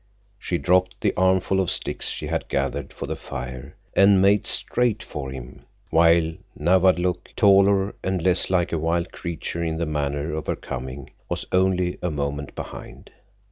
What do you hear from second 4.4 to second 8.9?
straight for him, while Nawadlook, taller and less like a